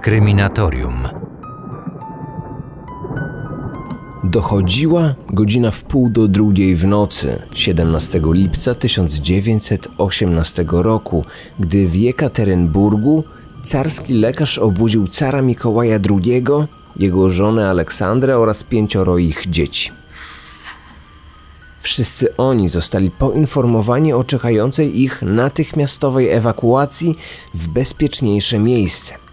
[0.00, 1.08] Kryminatorium.
[4.24, 11.24] Dochodziła godzina w pół do drugiej w nocy 17 lipca 1918 roku,
[11.58, 13.24] gdy w Jekaterynburgu
[13.62, 16.44] carski lekarz obudził cara Mikołaja II,
[16.96, 19.92] jego żonę Aleksandrę oraz pięcioro ich dzieci.
[21.80, 27.16] Wszyscy oni zostali poinformowani o czekającej ich natychmiastowej ewakuacji
[27.54, 29.29] w bezpieczniejsze miejsce.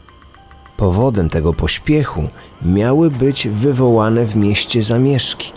[0.78, 2.30] Powodem tego pośpiechu
[2.62, 5.54] miały być wywołane w mieście zamieszki.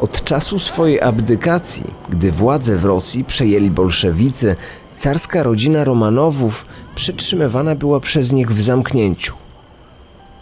[0.00, 4.56] Od czasu swojej abdykacji, gdy władzę w Rosji przejęli bolszewicy,
[4.96, 9.34] carska rodzina Romanowów przetrzymywana była przez nich w zamknięciu.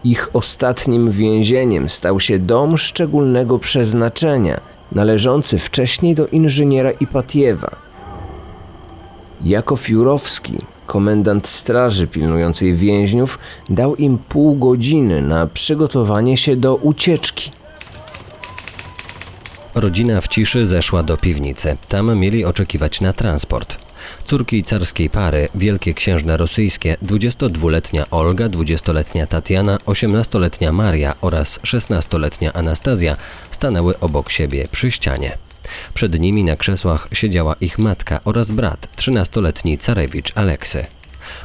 [0.04, 4.60] Ich ostatnim więzieniem stał się dom szczególnego przeznaczenia,
[4.92, 7.70] należący wcześniej do inżyniera Ipatiewa.
[9.42, 13.38] Jako Fiurowski, komendant straży pilnującej więźniów,
[13.68, 17.50] dał im pół godziny na przygotowanie się do ucieczki.
[19.74, 21.76] Rodzina w ciszy zeszła do piwnicy.
[21.88, 23.76] Tam mieli oczekiwać na transport.
[24.24, 33.16] Córki carskiej pary, wielkie księżne rosyjskie, 22-letnia Olga, 20-letnia Tatiana, 18-letnia Maria oraz 16-letnia Anastazja
[33.50, 35.38] stanęły obok siebie przy ścianie.
[35.94, 40.86] Przed nimi na krzesłach siedziała ich matka oraz brat, 13-letni carewicz Aleksy.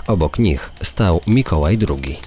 [0.08, 2.17] Obok nich stał Mikołaj II.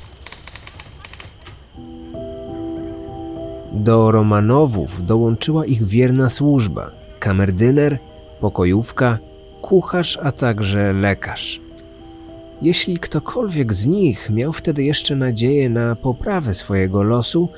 [3.72, 7.98] Do Romanowów dołączyła ich wierna służba, kamerdyner,
[8.40, 9.18] pokojówka,
[9.62, 11.60] kucharz, a także lekarz.
[12.62, 17.48] Jeśli ktokolwiek z nich miał wtedy jeszcze nadzieję na poprawę swojego losu,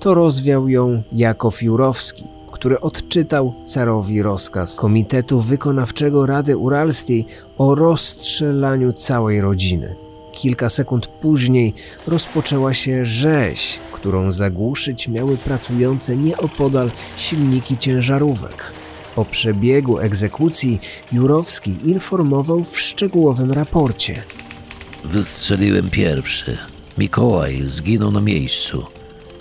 [0.00, 7.26] to rozwiał ją Jakow Jurowski, który odczytał carowi rozkaz Komitetu Wykonawczego Rady Uralskiej
[7.58, 9.96] o rozstrzelaniu całej rodziny.
[10.32, 11.74] Kilka sekund później
[12.06, 18.72] rozpoczęła się rzeź, którą zagłuszyć miały pracujące nieopodal silniki ciężarówek.
[19.16, 20.80] O przebiegu egzekucji
[21.12, 24.22] Jurowski informował w szczegółowym raporcie.
[25.04, 26.58] Wystrzeliłem pierwszy.
[26.98, 28.99] Mikołaj zginął na miejscu.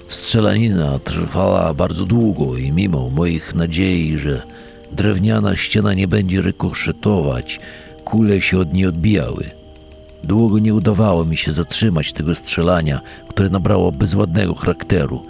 [0.10, 4.42] Strzelanina trwała bardzo długo i mimo moich nadziei, że
[4.92, 7.60] drewniana ściana nie będzie rykoszetować,
[8.06, 9.46] kule się od niej odbijały.
[10.24, 15.26] Długo nie udawało mi się zatrzymać tego strzelania, które nabrało bezładnego charakteru.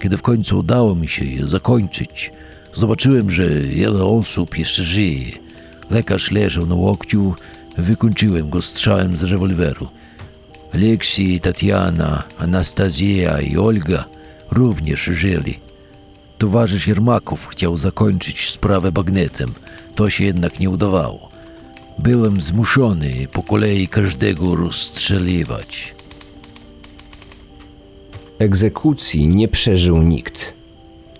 [0.00, 2.32] Kiedy w końcu udało mi się je zakończyć,
[2.74, 5.32] zobaczyłem, że wiele osób jeszcze żyje.
[5.90, 7.34] Lekarz leżał na łokciu,
[7.78, 9.88] wykończyłem go strzałem z rewolweru.
[10.74, 14.04] Aleksiej, Tatiana, Anastazja i Olga
[14.50, 15.60] również żyli.
[16.38, 19.52] Towarzysz Jermakow chciał zakończyć sprawę bagnetem.
[19.94, 21.28] To się jednak nie udawało.
[21.98, 25.94] Byłem zmuszony po kolei każdego rozstrzeliwać.
[28.38, 30.54] Egzekucji nie przeżył nikt.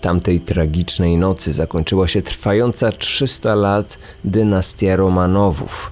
[0.00, 5.90] Tamtej tragicznej nocy zakończyła się trwająca 300 lat dynastia Romanowów.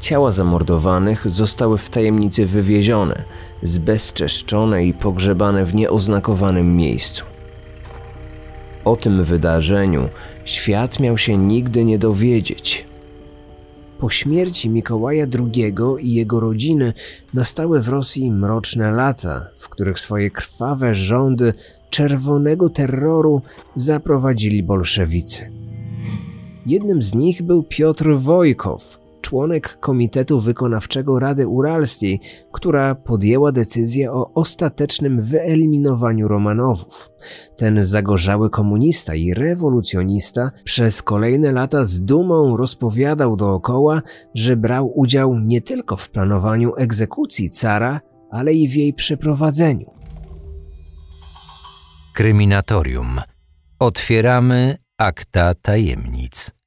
[0.00, 3.24] Ciała zamordowanych zostały w tajemnicy wywiezione,
[3.62, 7.24] zbezczeszczone i pogrzebane w nieoznakowanym miejscu.
[8.84, 10.08] O tym wydarzeniu
[10.44, 12.86] świat miał się nigdy nie dowiedzieć.
[13.98, 16.92] Po śmierci Mikołaja II i jego rodziny
[17.34, 21.54] nastały w Rosji mroczne lata, w których swoje krwawe rządy
[21.90, 23.42] czerwonego terroru
[23.74, 25.52] zaprowadzili bolszewicy.
[26.66, 32.20] Jednym z nich był Piotr Wojkow, członek Komitetu Wykonawczego Rady Uralskiej,
[32.52, 37.10] która podjęła decyzję o ostatecznym wyeliminowaniu Romanowów.
[37.56, 44.02] Ten zagorzały komunista i rewolucjonista przez kolejne lata z dumą rozpowiadał dookoła,
[44.34, 48.00] że brał udział nie tylko w planowaniu egzekucji cara,
[48.30, 49.90] ale i w jej przeprowadzeniu.
[52.14, 53.20] Kryminatorium.
[53.78, 56.57] Otwieramy akta tajemnic.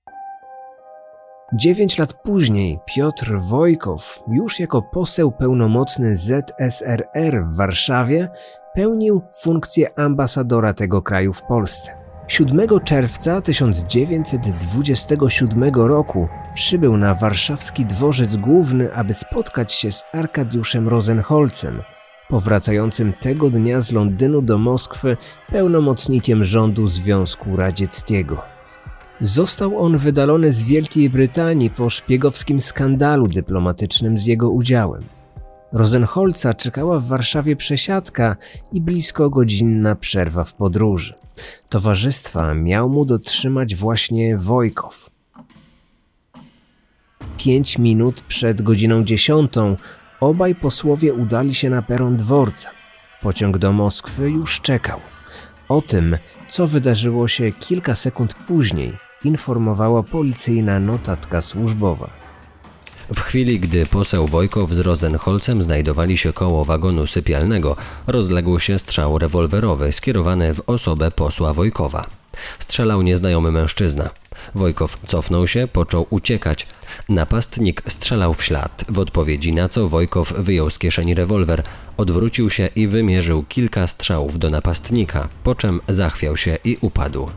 [1.53, 8.29] Dziewięć lat później Piotr Wojkow, już jako poseł pełnomocny ZSRR w Warszawie,
[8.75, 11.91] pełnił funkcję ambasadora tego kraju w Polsce.
[12.27, 21.81] 7 czerwca 1927 roku przybył na warszawski dworzec główny, aby spotkać się z Arkadiuszem Rosenholcem,
[22.29, 25.17] powracającym tego dnia z Londynu do Moskwy
[25.49, 28.50] pełnomocnikiem rządu Związku Radzieckiego.
[29.21, 35.03] Został on wydalony z Wielkiej Brytanii po szpiegowskim skandalu dyplomatycznym z jego udziałem.
[35.73, 38.35] Rosenholca czekała w Warszawie przesiadka
[38.71, 41.13] i blisko godzinna przerwa w podróży.
[41.69, 45.09] Towarzystwa miał mu dotrzymać właśnie Wojkow.
[47.37, 49.75] Pięć minut przed godziną dziesiątą
[50.19, 52.69] obaj posłowie udali się na peron dworca.
[53.21, 54.99] Pociąg do Moskwy już czekał.
[55.69, 62.21] O tym, co wydarzyło się kilka sekund później, informowała policyjna notatka służbowa.
[63.15, 67.75] W chwili, gdy poseł Wojkow z Rosenholcem znajdowali się koło wagonu sypialnego,
[68.07, 72.05] rozległ się strzał rewolwerowy skierowany w osobę posła Wojkowa.
[72.59, 74.09] Strzelał nieznajomy mężczyzna.
[74.55, 76.67] Wojkow cofnął się, począł uciekać.
[77.09, 81.63] Napastnik strzelał w ślad, w odpowiedzi na co Wojkow wyjął z kieszeni rewolwer,
[81.97, 87.29] odwrócił się i wymierzył kilka strzałów do napastnika, po czym zachwiał się i upadł.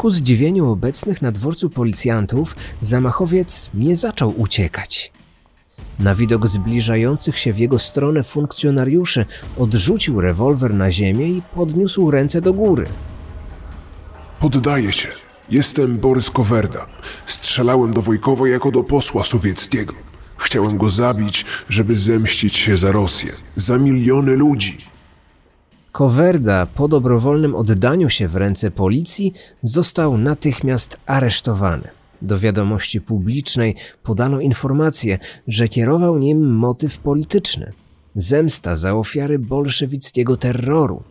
[0.00, 5.12] Ku zdziwieniu obecnych na dworcu policjantów, zamachowiec nie zaczął uciekać.
[5.98, 9.26] Na widok zbliżających się w jego stronę funkcjonariuszy
[9.58, 12.86] odrzucił rewolwer na ziemię i podniósł ręce do góry.
[14.38, 15.08] Poddaję się.
[15.50, 16.86] Jestem Borys Kowerda.
[17.26, 19.94] Strzelałem do Wojkowa jako do posła sowieckiego.
[20.36, 24.76] Chciałem go zabić, żeby zemścić się za Rosję, za miliony ludzi.
[25.92, 29.32] Kowerda po dobrowolnym oddaniu się w ręce policji
[29.62, 31.88] został natychmiast aresztowany.
[32.22, 37.72] Do wiadomości publicznej podano informację, że kierował nim motyw polityczny
[38.16, 41.02] zemsta za ofiary bolszewickiego terroru.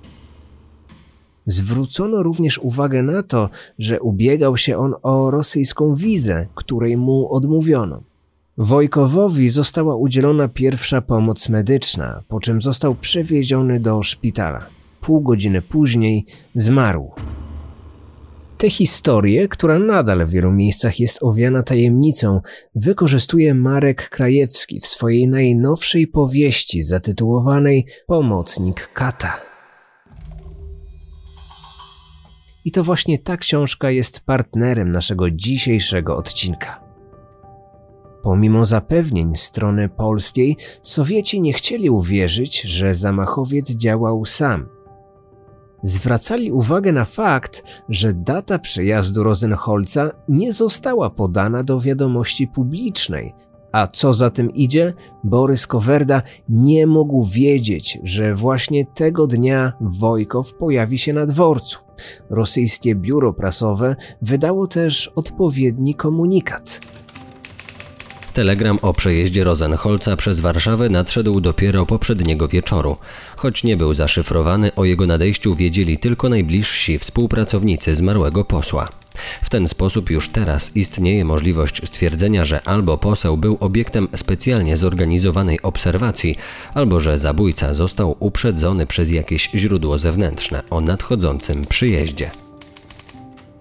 [1.46, 3.50] Zwrócono również uwagę na to,
[3.80, 8.09] że ubiegał się on o rosyjską wizę, której mu odmówiono.
[8.62, 14.66] Wojkowowi została udzielona pierwsza pomoc medyczna, po czym został przewieziony do szpitala.
[15.02, 16.26] Pół godziny później
[16.56, 17.12] zmarł.
[18.58, 22.42] Tę historię, która nadal w wielu miejscach jest owiana tajemnicą,
[22.76, 29.42] wykorzystuje Marek Krajewski w swojej najnowszej powieści zatytułowanej Pomocnik Kata.
[32.66, 36.89] I to właśnie ta książka jest partnerem naszego dzisiejszego odcinka.
[38.22, 44.70] Pomimo zapewnień strony polskiej, Sowieci nie chcieli uwierzyć, że zamachowiec działał sam.
[45.84, 53.34] Zwracali uwagę na fakt, że data przejazdu Rosenholca nie została podana do wiadomości publicznej,
[53.72, 54.94] a co za tym idzie,
[55.24, 61.80] Borys Kowerda nie mógł wiedzieć, że właśnie tego dnia Wojkow pojawi się na dworcu.
[62.30, 66.82] Rosyjskie biuro prasowe wydało też odpowiedni komunikat.
[68.40, 72.98] Telegram o przejeździe Rosenholca przez Warszawę nadszedł dopiero poprzedniego wieczoru.
[73.36, 78.90] Choć nie był zaszyfrowany, o jego nadejściu wiedzieli tylko najbliżsi współpracownicy zmarłego posła.
[79.42, 85.62] W ten sposób już teraz istnieje możliwość stwierdzenia, że albo poseł był obiektem specjalnie zorganizowanej
[85.62, 86.38] obserwacji,
[86.74, 92.32] albo że zabójca został uprzedzony przez jakieś źródło zewnętrzne o nadchodzącym przyjeździe.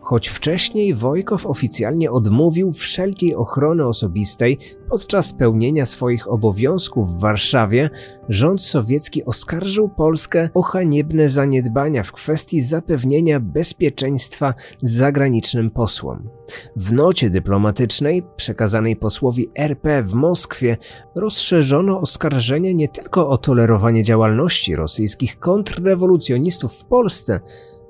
[0.08, 4.58] Choć wcześniej Wojkow oficjalnie odmówił wszelkiej ochrony osobistej
[4.90, 7.90] podczas pełnienia swoich obowiązków w Warszawie,
[8.28, 16.28] rząd sowiecki oskarżył Polskę o haniebne zaniedbania w kwestii zapewnienia bezpieczeństwa zagranicznym posłom.
[16.76, 20.76] W nocie dyplomatycznej przekazanej posłowi RP w Moskwie
[21.14, 27.40] rozszerzono oskarżenia nie tylko o tolerowanie działalności rosyjskich kontrrewolucjonistów w Polsce,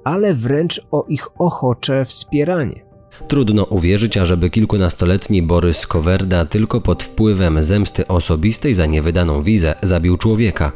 [0.04, 2.88] ale wręcz o ich ochocze wspieranie.
[3.28, 10.16] Trudno uwierzyć, ażeby kilkunastoletni Borys Kowerda tylko pod wpływem zemsty osobistej za niewydaną wizę zabił
[10.16, 10.72] człowieka.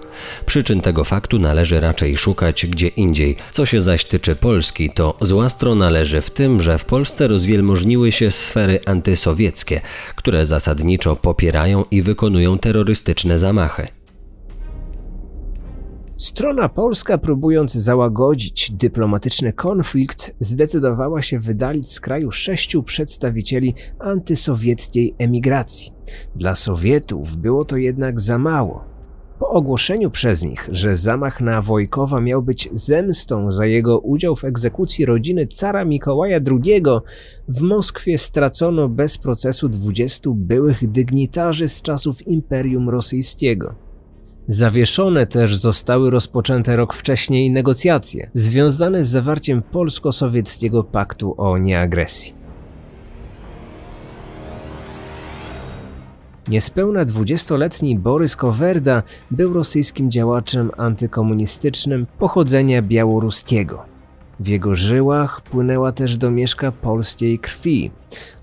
[0.46, 3.36] Przyczyn tego faktu należy raczej szukać gdzie indziej.
[3.50, 8.12] Co się zaś tyczy Polski, to zła strona leży w tym, że w Polsce rozwielmożniły
[8.12, 9.80] się sfery antysowieckie,
[10.16, 14.01] które zasadniczo popierają i wykonują terrorystyczne zamachy.
[16.22, 25.92] Strona polska, próbując załagodzić dyplomatyczny konflikt, zdecydowała się wydalić z kraju sześciu przedstawicieli antysowieckiej emigracji.
[26.36, 28.84] Dla Sowietów było to jednak za mało.
[29.38, 34.44] Po ogłoszeniu przez nich, że zamach na Wojkowa miał być zemstą za jego udział w
[34.44, 36.82] egzekucji rodziny cara Mikołaja II,
[37.48, 43.91] w Moskwie stracono bez procesu 20 byłych dygnitarzy z czasów Imperium Rosyjskiego.
[44.48, 52.34] Zawieszone też zostały rozpoczęte rok wcześniej negocjacje związane z zawarciem polsko-sowieckiego paktu o nieagresji.
[56.48, 63.91] Niespełna dwudziestoletni Borys Kowerda był rosyjskim działaczem antykomunistycznym pochodzenia białoruskiego.
[64.40, 67.90] W jego żyłach płynęła też domieszka polskiej krwi.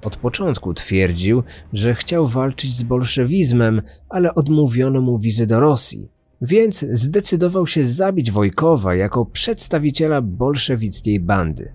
[0.03, 1.43] Od początku twierdził,
[1.74, 8.31] że chciał walczyć z bolszewizmem, ale odmówiono mu wizy do Rosji, więc zdecydował się zabić
[8.31, 11.74] Wojkowa jako przedstawiciela bolszewickiej bandy.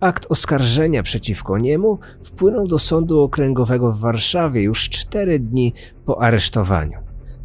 [0.00, 5.72] akt oskarżenia przeciwko niemu wpłynął do Sądu Okręgowego w Warszawie już cztery dni
[6.06, 7.03] po aresztowaniu.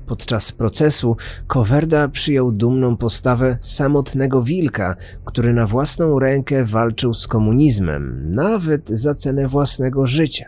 [0.10, 1.16] Podczas procesu
[1.48, 9.14] Kowerda przyjął dumną postawę samotnego wilka, który na własną rękę walczył z komunizmem, nawet za
[9.14, 10.46] cenę własnego życia.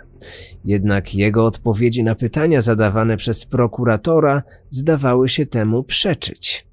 [0.65, 6.67] Jednak jego odpowiedzi na pytania zadawane przez prokuratora zdawały się temu przeczyć.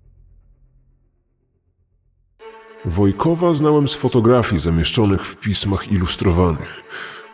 [2.84, 6.82] Wojkowa znałem z fotografii zamieszczonych w pismach ilustrowanych.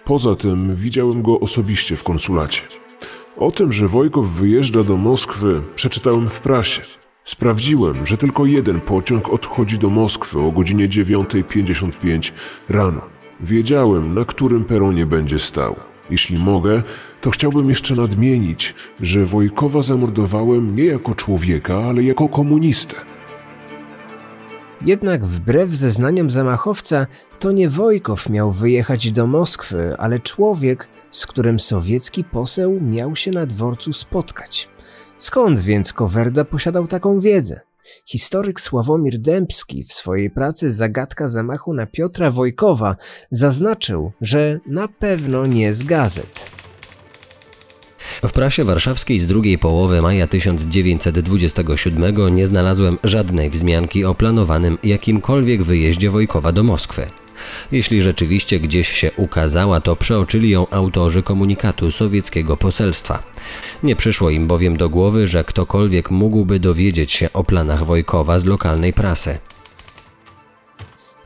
[0.05, 2.84] Poza tym widziałem go osobiście w konsulacie.
[3.37, 6.83] O tym, że Wojkow wyjeżdża do Moskwy, przeczytałem w prasie.
[7.25, 12.33] Sprawdziłem, że tylko jeden pociąg odchodzi do Moskwy o godzinie 9.55
[12.69, 13.01] rano.
[13.41, 15.77] Wiedziałem, na którym peronie będzie stał.
[16.11, 16.83] Jeśli mogę,
[17.21, 22.95] to chciałbym jeszcze nadmienić, że Wojkowa zamordowałem nie jako człowieka, ale jako komunistę.
[24.83, 27.07] Jednak wbrew zeznaniom zamachowca,
[27.45, 33.31] to nie Wojkow miał wyjechać do Moskwy, ale człowiek, z którym sowiecki poseł miał się
[33.31, 34.69] na dworcu spotkać.
[35.19, 37.61] Skąd więc Kowerda posiadał taką wiedzę?
[38.07, 42.97] Historyk Sławomir Dębski w swojej pracy Zagadka zamachu na Piotra Wojkowa
[43.31, 46.51] zaznaczył, że na pewno nie z gazet.
[48.23, 55.63] W prasie warszawskiej z drugiej połowy maja 1927 nie znalazłem żadnej wzmianki o planowanym jakimkolwiek
[55.63, 57.24] wyjeździe Wojkowa do Moskwy.
[57.73, 63.23] Jeśli rzeczywiście gdzieś się ukazała, to przeoczyli ją autorzy komunikatu sowieckiego poselstwa.
[63.83, 68.45] Nie przyszło im bowiem do głowy, że ktokolwiek mógłby dowiedzieć się o planach Wojkowa z
[68.45, 69.39] lokalnej prasy.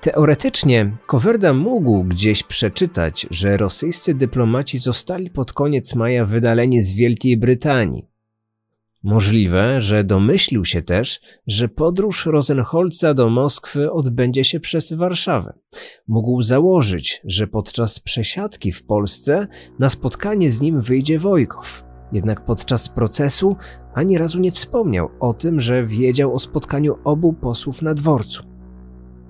[0.00, 7.36] Teoretycznie Kowerda mógł gdzieś przeczytać, że rosyjscy dyplomaci zostali pod koniec maja wydaleni z Wielkiej
[7.36, 8.17] Brytanii.
[9.08, 15.52] Możliwe, że domyślił się też, że podróż Rosenholza do Moskwy odbędzie się przez Warszawę.
[16.08, 19.46] Mógł założyć, że podczas przesiadki w Polsce
[19.78, 21.84] na spotkanie z nim wyjdzie Wojkow.
[22.12, 23.56] Jednak podczas procesu
[23.94, 28.57] ani razu nie wspomniał o tym, że wiedział o spotkaniu obu posłów na dworcu.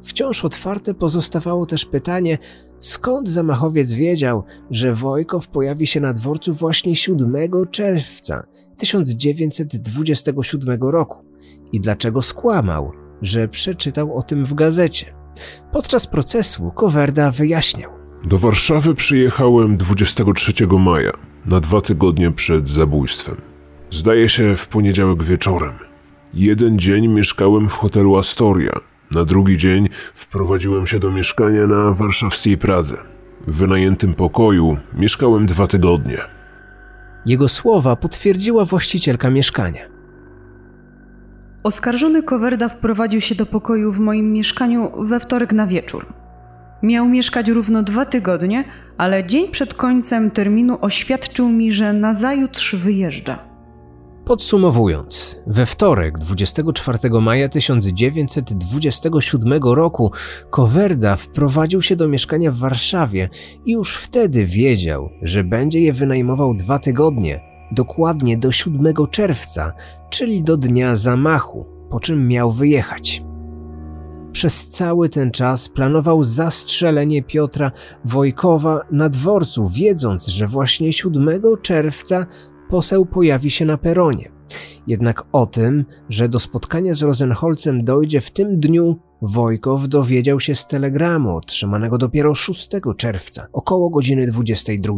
[0.02, 2.38] Wciąż otwarte pozostawało też pytanie,
[2.80, 7.34] skąd zamachowiec wiedział, że Wojkow pojawi się na dworcu właśnie 7
[7.70, 11.24] czerwca 1927 roku
[11.72, 15.14] i dlaczego skłamał, że przeczytał o tym w gazecie.
[15.72, 17.90] Podczas procesu Kowerda wyjaśniał.
[18.24, 21.12] Do Warszawy przyjechałem 23 maja,
[21.46, 23.36] na dwa tygodnie przed zabójstwem.
[23.90, 25.74] Zdaje się w poniedziałek wieczorem.
[26.34, 28.72] Jeden dzień mieszkałem w hotelu Astoria,
[29.10, 32.96] na drugi dzień wprowadziłem się do mieszkania na warszawskiej Pradze.
[33.46, 36.18] W wynajętym pokoju mieszkałem dwa tygodnie.
[37.26, 39.82] Jego słowa potwierdziła właścicielka mieszkania.
[41.62, 46.06] Oskarżony Kowerda wprowadził się do pokoju w moim mieszkaniu we wtorek na wieczór.
[46.82, 48.64] Miał mieszkać równo dwa tygodnie,
[48.98, 53.47] ale dzień przed końcem terminu oświadczył mi, że nazajutrz wyjeżdża.
[54.28, 60.12] Podsumowując, we wtorek 24 maja 1927 roku
[60.50, 63.28] Kowerda wprowadził się do mieszkania w Warszawie
[63.64, 67.40] i już wtedy wiedział, że będzie je wynajmował dwa tygodnie,
[67.72, 69.72] dokładnie do 7 czerwca,
[70.10, 73.22] czyli do dnia zamachu, po czym miał wyjechać.
[74.32, 77.72] Przez cały ten czas planował zastrzelenie Piotra
[78.04, 82.26] Wojkowa na dworcu, wiedząc, że właśnie 7 czerwca
[82.68, 84.30] poseł pojawi się na peronie.
[84.86, 90.54] Jednak o tym, że do spotkania z Rosenholcem dojdzie w tym dniu, Wojkow dowiedział się
[90.54, 94.94] z telegramu otrzymanego dopiero 6 czerwca, około godziny 22,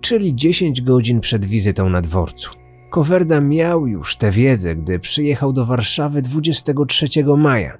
[0.00, 2.50] czyli 10 godzin przed wizytą na dworcu.
[2.90, 7.78] Kowerda miał już tę wiedzę, gdy przyjechał do Warszawy 23 maja.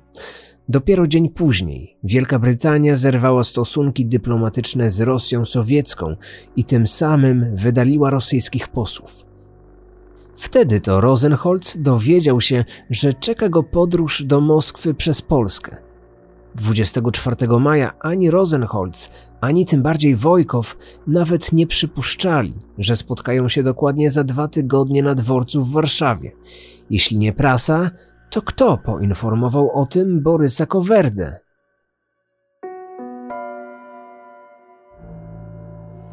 [0.70, 6.16] Dopiero dzień później Wielka Brytania zerwała stosunki dyplomatyczne z Rosją sowiecką
[6.56, 9.24] i tym samym wydaliła rosyjskich posłów.
[10.36, 15.76] Wtedy to Rosenholz dowiedział się, że czeka go podróż do Moskwy przez Polskę.
[16.54, 19.10] 24 maja ani Rosenholz,
[19.40, 25.14] ani tym bardziej Wojkow nawet nie przypuszczali, że spotkają się dokładnie za dwa tygodnie na
[25.14, 26.32] dworcu w Warszawie.
[26.90, 27.90] Jeśli nie prasa,
[28.30, 31.38] to kto poinformował o tym Borysa Kowerdę?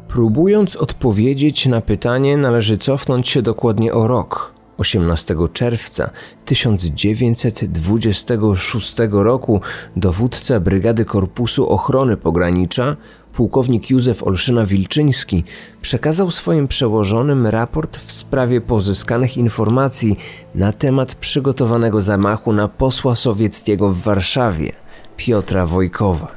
[0.08, 4.54] Próbując odpowiedzieć na pytanie, należy cofnąć się dokładnie o rok.
[4.78, 6.10] 18 czerwca
[6.44, 9.60] 1926 roku
[9.96, 12.96] dowódca Brygady Korpusu Ochrony Pogranicza,
[13.38, 15.44] pułkownik Józef Olszyna-Wilczyński,
[15.80, 20.16] przekazał swoim przełożonym raport w sprawie pozyskanych informacji
[20.54, 24.72] na temat przygotowanego zamachu na posła sowieckiego w Warszawie,
[25.16, 26.28] Piotra Wojkowa.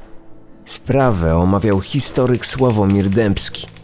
[0.65, 3.80] Sprawę omawiał historyk Sławomir Dębski.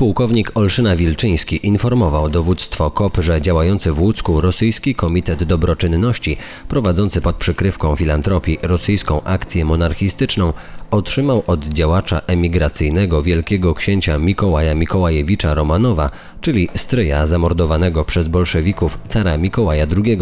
[0.00, 6.36] Pułkownik Olszyna Wilczyński informował dowództwo KOP, że działający w Łódzku rosyjski Komitet Dobroczynności,
[6.68, 10.52] prowadzący pod przykrywką filantropii rosyjską akcję monarchistyczną,
[10.90, 19.36] otrzymał od działacza emigracyjnego wielkiego księcia Mikołaja Mikołajewicza Romanowa, czyli stryja zamordowanego przez bolszewików cara
[19.38, 20.18] Mikołaja II,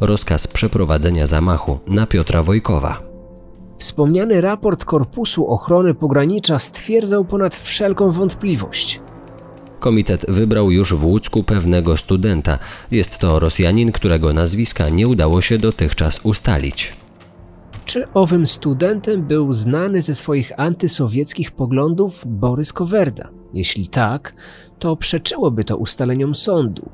[0.00, 3.02] rozkaz przeprowadzenia zamachu na Piotra Wojkowa.
[3.78, 9.00] Wspomniany raport Korpusu Ochrony Pogranicza stwierdzał ponad wszelką wątpliwość.
[9.80, 12.58] Komitet wybrał już w Łódzku pewnego studenta.
[12.90, 16.92] Jest to Rosjanin, którego nazwiska nie udało się dotychczas ustalić.
[17.84, 23.28] Czy owym studentem był znany ze swoich antysowieckich poglądów Borys Kowerda?
[23.54, 24.34] Jeśli tak,
[24.78, 26.90] to przeczyłoby to ustaleniom sądu,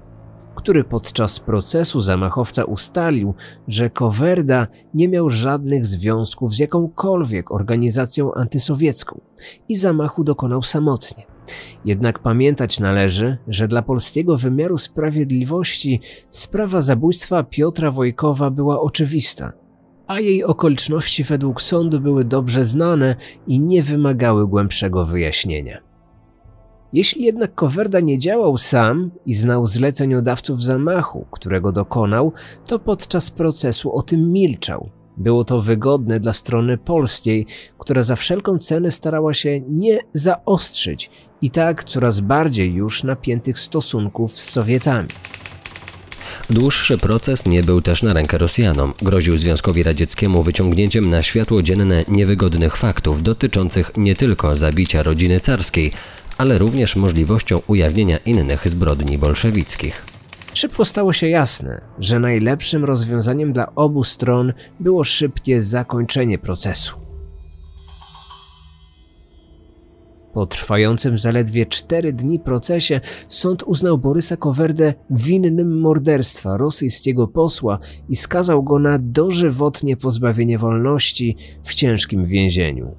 [0.55, 3.35] który podczas procesu zamachowca ustalił,
[3.69, 9.21] że Kowerda nie miał żadnych związków z jakąkolwiek organizacją antysowiecką
[9.69, 11.34] i zamachu dokonał samotnie.
[11.85, 19.53] Jednak pamiętać należy, że dla polskiego wymiaru sprawiedliwości sprawa zabójstwa Piotra Wojkowa była oczywista,
[20.07, 25.95] a jej okoliczności według sądu były dobrze znane i nie wymagały głębszego wyjaśnienia.
[26.93, 32.33] Jeśli jednak Kowerda nie działał sam i znał zleceniodawców zamachu, którego dokonał,
[32.67, 34.91] to podczas procesu o tym milczał.
[35.17, 37.47] Było to wygodne dla strony polskiej,
[37.79, 41.11] która za wszelką cenę starała się nie zaostrzyć
[41.45, 45.09] i tak coraz bardziej już napiętych stosunków z Sowietami.
[46.51, 48.93] Dłuższy proces nie był też na rękę Rosjanom.
[49.03, 55.93] Groził Związkowi Radzieckiemu wyciągnięciem na światło dzienne niewygodnych faktów dotyczących nie tylko zabicia rodziny carskiej,
[56.39, 60.05] ale również możliwością ujawnienia innych zbrodni bolszewickich.
[60.55, 67.04] Szybko stało się jasne, że najlepszym rozwiązaniem dla obu stron było szybkie zakończenie procesu.
[70.35, 78.17] Po trwającym zaledwie cztery dni procesie sąd uznał Borysa Kowerdę winnym morderstwa rosyjskiego posła i
[78.17, 82.95] skazał go na dożywotnie pozbawienie wolności w ciężkim więzieniu.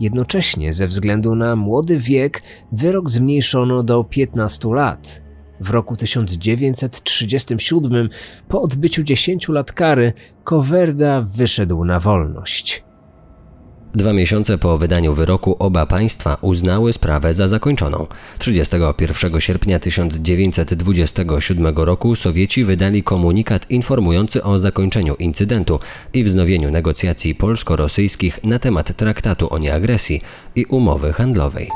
[0.00, 5.22] Jednocześnie, ze względu na młody wiek, wyrok zmniejszono do 15 lat.
[5.60, 8.08] W roku 1937,
[8.48, 10.12] po odbyciu 10 lat kary,
[10.44, 12.84] Kowerda wyszedł na wolność.
[13.94, 18.06] Dwa miesiące po wydaniu wyroku oba państwa uznały sprawę za zakończoną.
[18.38, 25.80] 31 sierpnia 1927 roku Sowieci wydali komunikat informujący o zakończeniu incydentu
[26.14, 30.20] i wznowieniu negocjacji polsko-rosyjskich na temat traktatu o nieagresji
[30.54, 31.68] i umowy handlowej.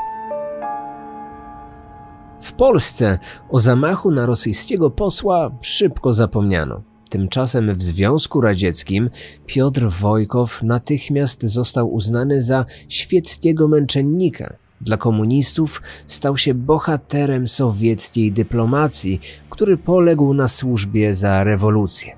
[2.41, 6.96] W Polsce o zamachu na rosyjskiego posła szybko zapomniano.
[7.09, 9.09] Tymczasem w Związku Radzieckim
[9.45, 14.55] Piotr Wojkow natychmiast został uznany za świeckiego męczennika.
[14.81, 22.15] Dla komunistów stał się bohaterem sowieckiej dyplomacji, który poległ na służbie za rewolucję.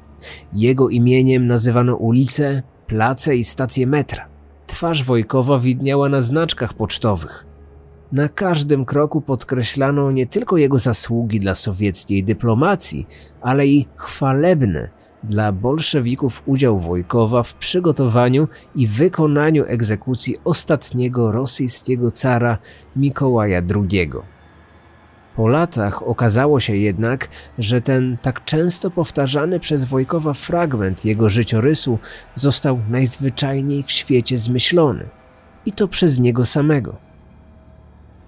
[0.54, 4.28] Jego imieniem nazywano ulice, place i stacje metra.
[4.68, 7.49] Twarz Wojkowa widniała na znaczkach pocztowych.
[8.12, 13.08] Na każdym kroku podkreślano nie tylko jego zasługi dla sowieckiej dyplomacji,
[13.42, 14.90] ale i chwalebny
[15.24, 22.58] dla bolszewików udział Wojkowa w przygotowaniu i wykonaniu egzekucji ostatniego rosyjskiego cara
[22.96, 24.12] Mikołaja II.
[25.36, 32.00] Po latach okazało się jednak, że ten tak często powtarzany przez Wojkowa fragment jego życiorysu
[32.36, 35.10] został najzwyczajniej w świecie zmyślony
[35.66, 37.09] i to przez niego samego.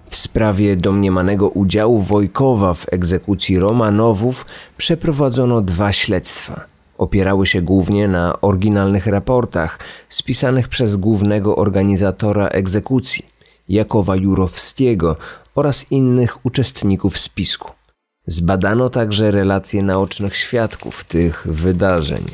[0.06, 6.64] W sprawie domniemanego udziału Wojkowa w egzekucji Romanowów przeprowadzono dwa śledztwa.
[6.98, 13.26] Opierały się głównie na oryginalnych raportach spisanych przez głównego organizatora egzekucji,
[13.68, 15.16] Jakowa Jurowskiego
[15.54, 17.70] oraz innych uczestników spisku.
[18.26, 22.24] Zbadano także relacje naocznych świadków tych wydarzeń.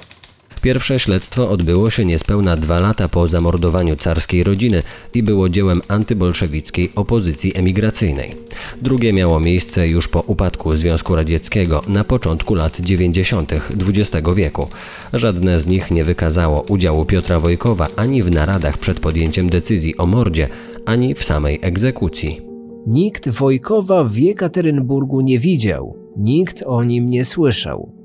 [0.61, 4.83] Pierwsze śledztwo odbyło się niespełna dwa lata po zamordowaniu carskiej rodziny
[5.15, 8.35] i było dziełem antybolszewickiej opozycji emigracyjnej.
[8.83, 13.53] Drugie miało miejsce już po upadku Związku Radzieckiego na początku lat 90.
[13.53, 14.69] XX wieku.
[15.13, 20.07] Żadne z nich nie wykazało udziału Piotra Wojkowa ani w naradach przed podjęciem decyzji o
[20.07, 20.49] mordzie,
[20.87, 22.41] ani w samej egzekucji.
[22.87, 27.98] Nikt Wojkowa w Jekaterynburgu nie widział, nikt o nim nie słyszał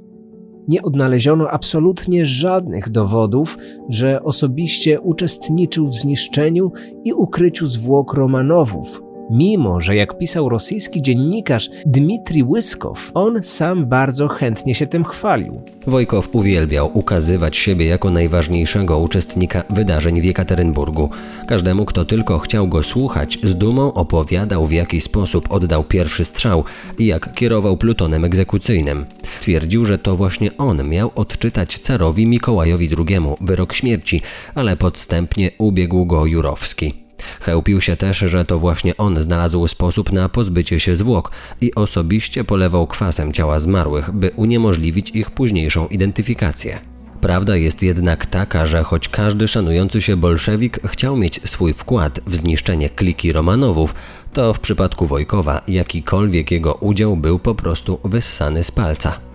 [0.67, 3.57] nie odnaleziono absolutnie żadnych dowodów,
[3.89, 6.71] że osobiście uczestniczył w zniszczeniu
[7.05, 9.01] i ukryciu zwłok Romanowów,
[9.33, 15.61] Mimo, że jak pisał rosyjski dziennikarz Dmitrij Łyskow, on sam bardzo chętnie się tym chwalił.
[15.87, 21.09] Wojkow uwielbiał ukazywać siebie jako najważniejszego uczestnika wydarzeń w Jekaterynburgu.
[21.47, 26.63] Każdemu, kto tylko chciał go słuchać, z dumą opowiadał, w jaki sposób oddał pierwszy strzał
[26.99, 29.05] i jak kierował plutonem egzekucyjnym.
[29.41, 34.21] Twierdził, że to właśnie on miał odczytać carowi Mikołajowi II wyrok śmierci,
[34.55, 37.02] ale podstępnie ubiegł go Jurowski.
[37.43, 42.43] Chełpił się też, że to właśnie on znalazł sposób na pozbycie się zwłok i osobiście
[42.43, 46.79] polewał kwasem ciała zmarłych, by uniemożliwić ich późniejszą identyfikację.
[47.21, 52.35] Prawda jest jednak taka, że choć każdy szanujący się bolszewik chciał mieć swój wkład w
[52.35, 53.95] zniszczenie kliki Romanowów,
[54.33, 59.32] to w przypadku Wojkowa jakikolwiek jego udział był po prostu wyssany z palca.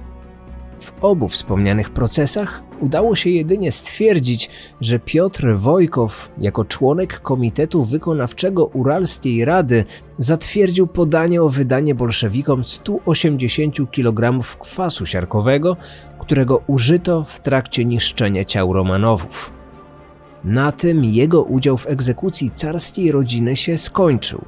[0.81, 8.67] W obu wspomnianych procesach udało się jedynie stwierdzić, że Piotr Wojkow, jako członek Komitetu Wykonawczego
[8.67, 9.85] Uralskiej Rady,
[10.19, 15.77] zatwierdził podanie o wydanie bolszewikom 180 kg kwasu siarkowego,
[16.19, 19.51] którego użyto w trakcie niszczenia ciał Romanowów.
[20.45, 24.45] Na tym jego udział w egzekucji carskiej rodziny się skończył.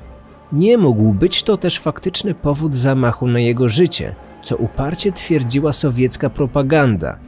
[0.52, 6.30] Nie mógł być to też faktyczny powód zamachu na jego życie, co uparcie twierdziła sowiecka
[6.30, 7.18] propaganda.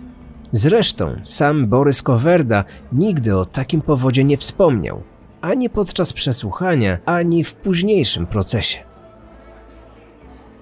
[0.52, 5.02] Zresztą sam Borys Kowerda nigdy o takim powodzie nie wspomniał,
[5.40, 8.78] ani podczas przesłuchania, ani w późniejszym procesie.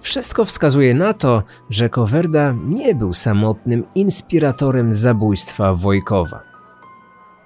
[0.01, 6.43] Wszystko wskazuje na to, że Kowerda nie był samotnym inspiratorem zabójstwa Wojkowa.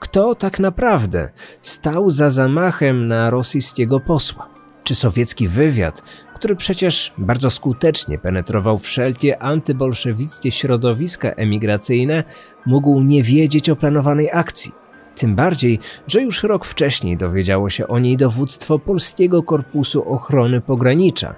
[0.00, 4.48] Kto tak naprawdę stał za zamachem na rosyjskiego posła?
[4.84, 6.02] Czy sowiecki wywiad,
[6.44, 12.24] który przecież bardzo skutecznie penetrował wszelkie antybolszewickie środowiska emigracyjne,
[12.66, 14.72] mógł nie wiedzieć o planowanej akcji?
[15.16, 21.34] Tym bardziej, że już rok wcześniej dowiedziało się o niej dowództwo Polskiego Korpusu Ochrony Pogranicza.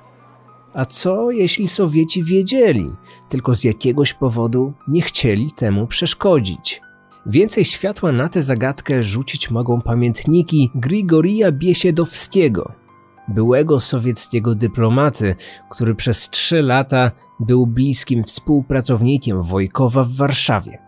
[0.75, 2.87] A co jeśli Sowieci wiedzieli,
[3.29, 6.81] tylko z jakiegoś powodu nie chcieli temu przeszkodzić?
[7.27, 12.86] Więcej światła na tę zagadkę rzucić mogą pamiętniki Grigorija Biesiedowskiego,
[13.29, 15.35] byłego sowieckiego dyplomaty,
[15.71, 17.11] który przez trzy lata
[17.41, 20.79] był bliskim współpracownikiem Wojkowa w Warszawie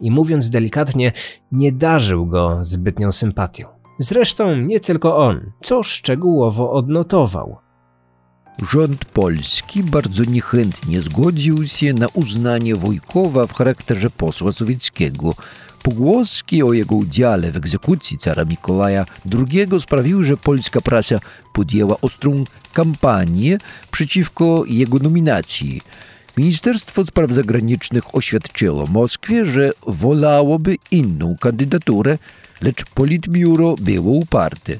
[0.00, 1.12] i mówiąc delikatnie,
[1.52, 3.66] nie darzył go zbytnią sympatią.
[3.98, 7.56] Zresztą nie tylko on, co szczegółowo odnotował.
[8.70, 15.34] Rząd polski bardzo niechętnie zgodził się na uznanie Wojkowa w charakterze posła sowieckiego.
[15.82, 21.18] Pogłoski o jego udziale w egzekucji cara Mikołaja II sprawiły, że polska prasa
[21.52, 23.58] podjęła ostrą kampanię
[23.90, 25.80] przeciwko jego nominacji.
[26.36, 32.18] Ministerstwo Spraw Zagranicznych oświadczyło Moskwie, że wolałoby inną kandydaturę,
[32.60, 34.72] lecz Politbiuro było uparte.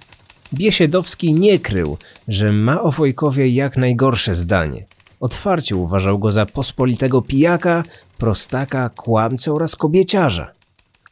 [0.54, 4.86] Biesiedowski nie krył, że ma o Wojkowie jak najgorsze zdanie.
[5.20, 7.82] Otwarcie uważał go za pospolitego pijaka,
[8.18, 10.61] prostaka, kłamcę oraz kobieciarza.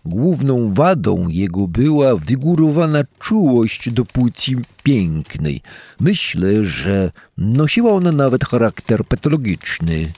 [0.05, 5.63] Główną wadą jego była wygórowana czułość do płci pięknej.
[6.01, 10.13] Myślę, że nosiła ona nawet charakter patologiczny.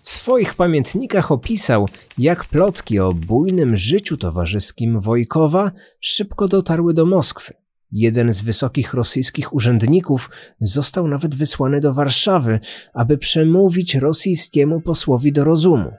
[0.00, 7.54] W swoich pamiętnikach opisał, jak plotki o bujnym życiu towarzyskim Wojkowa szybko dotarły do Moskwy.
[7.92, 12.60] Jeden z wysokich rosyjskich urzędników został nawet wysłany do Warszawy,
[12.94, 15.92] aby przemówić rosyjskiemu posłowi do rozumu.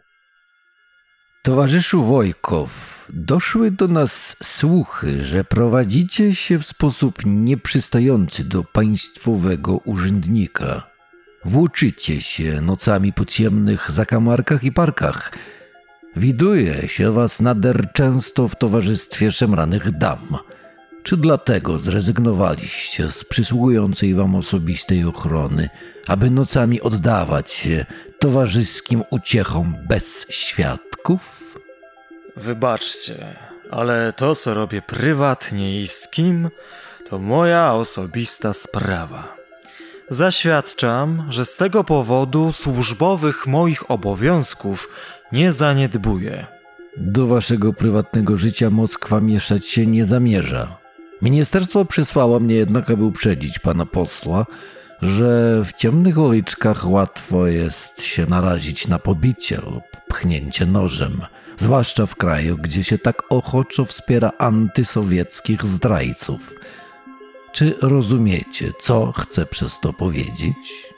[1.42, 10.88] Towarzyszu Wojkow, doszły do nas słuchy, że prowadzicie się w sposób nieprzystający do państwowego urzędnika.
[11.46, 15.32] Włóczycie się nocami po ciemnych zakamarkach i parkach.
[16.16, 20.38] Widuje się was nader często w towarzystwie szemranych dam.
[21.04, 25.70] Czy dlatego zrezygnowaliście z przysługującej wam osobistej ochrony,
[26.08, 27.86] aby nocami oddawać się
[28.20, 31.58] towarzyskim uciechom bez świadków?
[32.36, 33.36] Wybaczcie,
[33.72, 36.50] ale to, co robię prywatnie i z kim,
[37.10, 39.36] to moja osobista sprawa.
[40.10, 44.90] Zaświadczam, że z tego powodu służbowych moich obowiązków
[45.32, 46.46] nie zaniedbuję.
[46.98, 50.78] Do waszego prywatnego życia Moskwa mieszać się nie zamierza.
[51.22, 54.46] Ministerstwo przysłało mnie jednak, aby uprzedzić pana posła,
[55.02, 61.22] że w ciemnych uliczkach łatwo jest się narazić na pobicie lub pchnięcie nożem,
[61.58, 66.54] zwłaszcza w kraju, gdzie się tak ochoczo wspiera antysowieckich zdrajców.
[67.52, 70.90] Czy rozumiecie, co chcę przez to powiedzieć?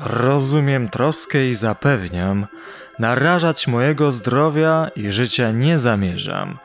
[0.00, 2.46] Rozumiem troskę i zapewniam,
[2.98, 6.58] narażać mojego zdrowia i życia nie zamierzam.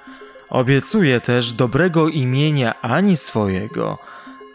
[0.49, 3.99] Obiecuję też dobrego imienia ani swojego,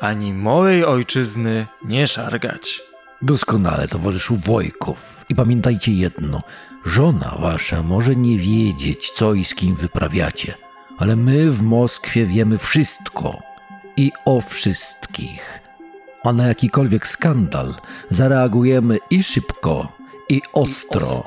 [0.01, 2.83] ani mojej ojczyzny nie szargać.
[3.23, 5.25] Doskonale, towarzyszu Wojkow.
[5.29, 6.43] I pamiętajcie jedno:
[6.85, 10.55] żona wasza może nie wiedzieć, co i z kim wyprawiacie,
[10.99, 13.43] ale my w Moskwie wiemy wszystko
[13.97, 15.61] i o wszystkich.
[16.25, 17.75] A na jakikolwiek skandal
[18.11, 19.93] zareagujemy i szybko,
[20.29, 21.25] i ostro.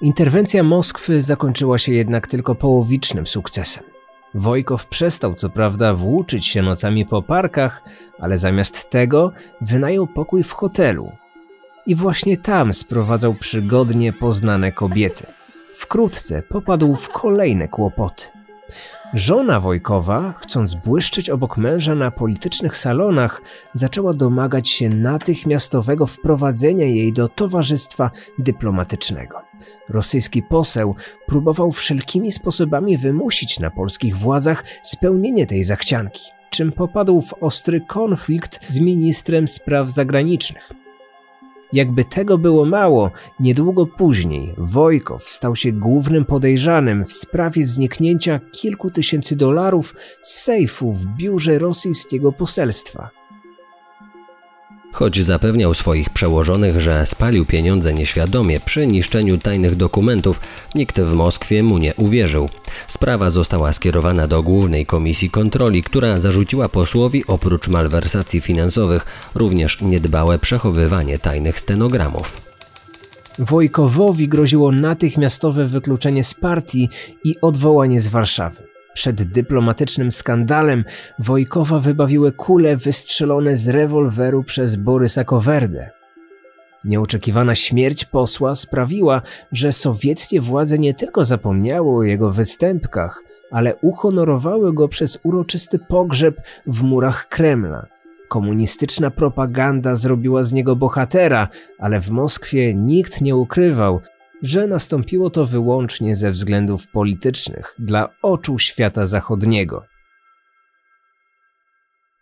[0.00, 3.93] Interwencja Moskwy zakończyła się jednak tylko połowicznym sukcesem.
[4.34, 7.82] Wojkow przestał co prawda włóczyć się nocami po parkach,
[8.18, 11.12] ale zamiast tego wynajął pokój w hotelu.
[11.86, 15.26] I właśnie tam sprowadzał przygodnie poznane kobiety.
[15.74, 18.24] Wkrótce popadł w kolejne kłopoty.
[19.14, 23.42] Żona Wojkowa, chcąc błyszczeć obok męża na politycznych salonach,
[23.74, 29.40] zaczęła domagać się natychmiastowego wprowadzenia jej do towarzystwa dyplomatycznego.
[29.88, 30.94] Rosyjski poseł
[31.26, 38.60] próbował wszelkimi sposobami wymusić na polskich władzach spełnienie tej zachcianki, czym popadł w ostry konflikt
[38.68, 40.83] z ministrem spraw zagranicznych.
[41.74, 43.10] Jakby tego było mało,
[43.40, 50.92] niedługo później Wojkow stał się głównym podejrzanym w sprawie zniknięcia kilku tysięcy dolarów z sejfu
[50.92, 53.23] w biurze rosyjskiego poselstwa.
[54.94, 60.40] Choć zapewniał swoich przełożonych, że spalił pieniądze nieświadomie przy niszczeniu tajnych dokumentów,
[60.74, 62.48] nikt w Moskwie mu nie uwierzył.
[62.88, 70.38] Sprawa została skierowana do Głównej Komisji Kontroli, która zarzuciła posłowi oprócz malwersacji finansowych również niedbałe
[70.38, 72.40] przechowywanie tajnych stenogramów.
[73.38, 76.88] Wojkowowi groziło natychmiastowe wykluczenie z partii
[77.24, 78.73] i odwołanie z Warszawy.
[78.94, 80.84] Przed dyplomatycznym skandalem
[81.18, 85.90] Wojkowa wybawiły kule wystrzelone z rewolweru przez Borysa Kowerdę.
[86.84, 94.74] Nieoczekiwana śmierć posła sprawiła, że sowieckie władze nie tylko zapomniały o jego występkach, ale uhonorowały
[94.74, 97.86] go przez uroczysty pogrzeb w murach Kremla.
[98.28, 104.00] Komunistyczna propaganda zrobiła z niego bohatera, ale w Moskwie nikt nie ukrywał,
[104.44, 109.84] że nastąpiło to wyłącznie ze względów politycznych dla oczu świata zachodniego.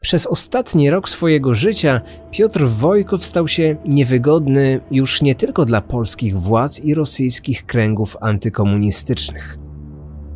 [0.01, 6.39] Przez ostatni rok swojego życia Piotr Wojkow stał się niewygodny już nie tylko dla polskich
[6.39, 9.59] władz i rosyjskich kręgów antykomunistycznych.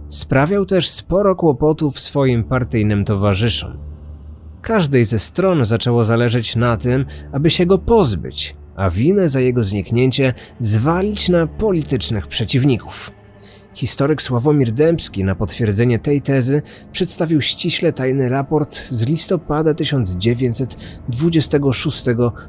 [0.08, 3.78] Sprawiał też sporo kłopotów swoim partyjnym towarzyszom.
[4.62, 9.64] Każdej ze stron zaczęło zależeć na tym, aby się go pozbyć, a winę za jego
[9.64, 13.10] zniknięcie zwalić na politycznych przeciwników.
[13.76, 16.62] Historyk Sławomir Dębski na potwierdzenie tej tezy
[16.92, 22.04] przedstawił ściśle tajny raport z listopada 1926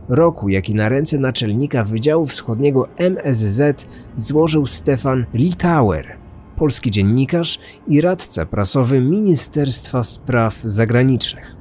[0.09, 3.87] roku, jaki na ręce naczelnika Wydziału Wschodniego MSZ
[4.17, 6.17] złożył Stefan Litauer,
[6.55, 11.55] polski dziennikarz i radca prasowy Ministerstwa Spraw Zagranicznych.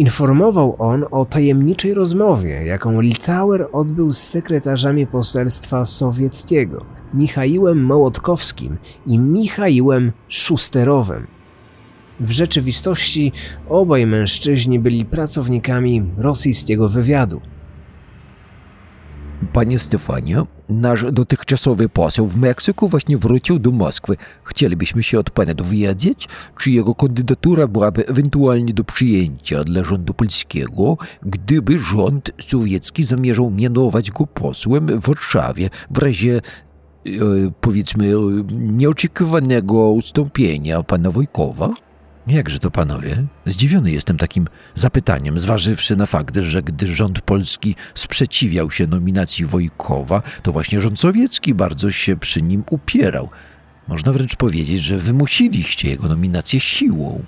[0.00, 6.84] Informował on o tajemniczej rozmowie, jaką Litauer odbył z sekretarzami poselstwa sowieckiego,
[7.14, 11.26] Michaiłem Mołotkowskim i Michaiłem Szusterowem.
[12.20, 13.32] W rzeczywistości
[13.68, 17.40] obaj mężczyźni byli pracownikami rosyjskiego wywiadu.
[19.52, 24.16] Panie Stefanie, nasz dotychczasowy poseł w Meksyku właśnie wrócił do Moskwy.
[24.44, 30.96] Chcielibyśmy się od pana dowiedzieć, czy jego kandydatura byłaby ewentualnie do przyjęcia dla rządu polskiego,
[31.22, 36.40] gdyby rząd sowiecki zamierzał mianować go posłem w Warszawie w razie
[37.06, 37.10] e,
[37.60, 38.12] powiedzmy
[38.52, 41.70] nieoczekiwanego ustąpienia pana Wojkowa?
[42.30, 43.24] Jakże to panowie?
[43.46, 50.22] Zdziwiony jestem takim zapytaniem, zważywszy na fakt, że gdy rząd polski sprzeciwiał się nominacji Wojkowa,
[50.42, 53.30] to właśnie rząd sowiecki bardzo się przy nim upierał.
[53.88, 57.24] Można wręcz powiedzieć, że wymusiliście jego nominację siłą.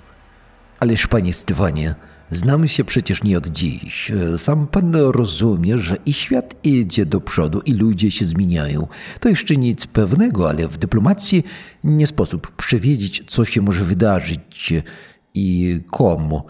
[0.79, 1.95] Ależ, panie Stefanie,
[2.31, 4.11] Znamy się przecież nie od dziś.
[4.37, 8.87] Sam pan rozumie, że i świat idzie do przodu, i ludzie się zmieniają.
[9.19, 11.43] To jeszcze nic pewnego, ale w dyplomacji
[11.83, 14.73] nie sposób przewidzieć, co się może wydarzyć
[15.33, 16.43] i komu.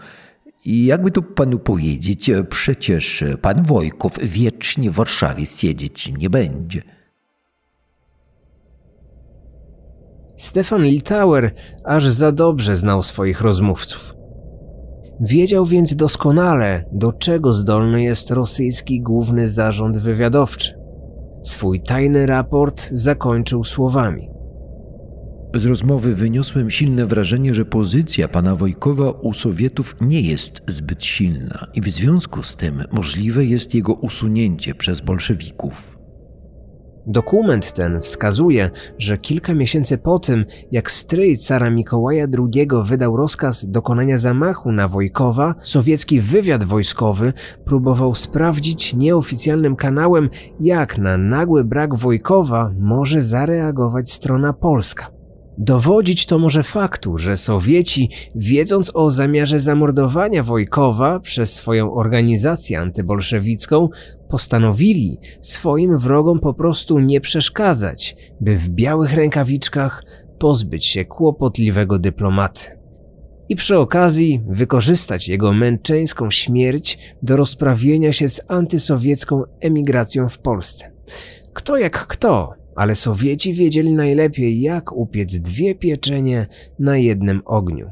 [0.64, 6.82] I jakby to panu powiedzieć, przecież pan Wojkow wiecznie w Warszawie siedzieć nie będzie.
[10.36, 14.14] Stefan Litauer aż za dobrze znał swoich rozmówców.
[15.20, 20.74] Wiedział więc doskonale, do czego zdolny jest rosyjski główny zarząd wywiadowczy.
[21.42, 24.28] Swój tajny raport zakończył słowami.
[25.54, 31.66] Z rozmowy wyniosłem silne wrażenie, że pozycja pana Wojkowa u Sowietów nie jest zbyt silna
[31.74, 35.98] i w związku z tym możliwe jest jego usunięcie przez bolszewików.
[37.06, 43.66] Dokument ten wskazuje, że kilka miesięcy po tym, jak stryj cara Mikołaja II wydał rozkaz
[43.66, 47.32] dokonania zamachu na Wojkowa, sowiecki wywiad wojskowy
[47.64, 50.28] próbował sprawdzić nieoficjalnym kanałem,
[50.60, 55.13] jak na nagły brak Wojkowa może zareagować strona polska.
[55.58, 63.88] Dowodzić to może faktu, że Sowieci, wiedząc o zamiarze zamordowania Wojkowa przez swoją organizację antybolszewicką,
[64.28, 70.04] postanowili swoim wrogom po prostu nie przeszkadzać, by w białych rękawiczkach
[70.38, 72.60] pozbyć się kłopotliwego dyplomaty.
[73.48, 80.92] I przy okazji wykorzystać jego męczeńską śmierć do rozprawienia się z antysowiecką emigracją w Polsce.
[81.52, 86.46] Kto jak kto, ale Sowieci wiedzieli najlepiej, jak upiec dwie pieczenie
[86.78, 87.90] na jednym ogniu.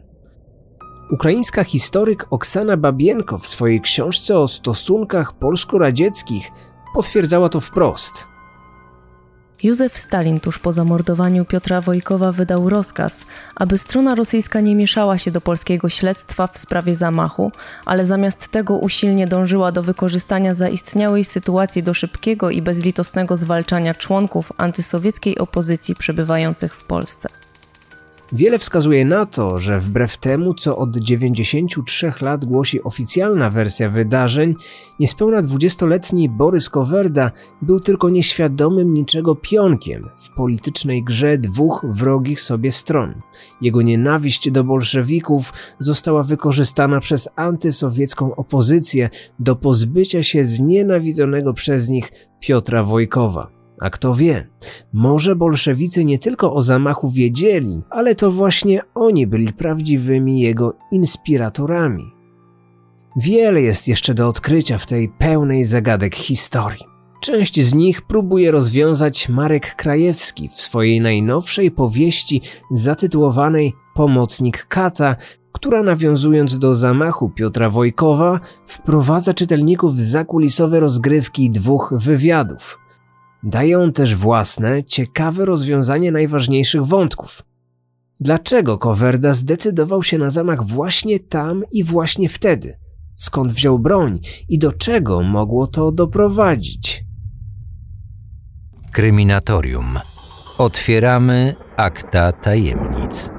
[1.13, 6.51] Ukraińska historyk Oksana Babienko w swojej książce o stosunkach polsko-radzieckich
[6.95, 8.27] potwierdzała to wprost–
[9.63, 15.31] Józef Stalin tuż po zamordowaniu Piotra Wojkowa wydał rozkaz, aby strona rosyjska nie mieszała się
[15.31, 17.53] do polskiego śledztwa w sprawie zamachu,
[17.85, 24.53] ale zamiast tego usilnie dążyła do wykorzystania zaistniałej sytuacji do szybkiego i bezlitosnego zwalczania członków
[24.57, 27.42] antysowieckiej opozycji przebywających w Polsce.
[28.35, 34.55] Wiele wskazuje na to, że wbrew temu, co od 93 lat głosi oficjalna wersja wydarzeń,
[35.01, 37.31] niespełna 20-letni Borys Kowerda
[37.63, 43.15] był tylko nieświadomym niczego pionkiem w politycznej grze dwóch wrogich sobie stron.
[43.61, 52.13] Jego nienawiść do bolszewików została wykorzystana przez antysowiecką opozycję do pozbycia się znienawidzonego przez nich
[52.41, 53.62] Piotra Wojkowa.
[53.83, 54.47] A kto wie,
[54.93, 62.05] może bolszewicy nie tylko o zamachu wiedzieli, ale to właśnie oni byli prawdziwymi jego inspiratorami.
[63.17, 66.85] Wiele jest jeszcze do odkrycia w tej pełnej zagadek historii.
[67.21, 75.17] Część z nich próbuje rozwiązać Marek Krajewski w swojej najnowszej powieści zatytułowanej Pomocnik Kata,
[75.53, 82.79] która nawiązując do zamachu Piotra Wojkowa wprowadza czytelników w zakulisowe rozgrywki dwóch wywiadów–
[83.43, 87.43] Dają też własne, ciekawe rozwiązanie najważniejszych wątków.
[88.21, 92.75] Dlaczego Kowerda zdecydował się na zamach właśnie tam i właśnie wtedy?
[93.17, 97.05] Skąd wziął broń i do czego mogło to doprowadzić?
[98.93, 99.99] Kryminatorium.
[100.59, 103.31] Otwieramy akta tajemnic.